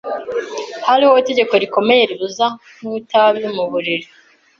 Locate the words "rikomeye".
1.63-2.03